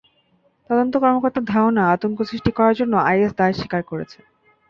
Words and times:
তদন্ত 0.69 0.93
কর্মকর্তার 0.97 1.49
ধারণা, 1.53 1.83
আতঙ্ক 1.93 2.17
সৃষ্টি 2.29 2.51
করার 2.57 2.75
জন্য 2.79 2.93
আইএস 3.09 3.31
দায় 3.37 3.55
স্বীকার 3.59 3.81
করেছে। 3.83 4.19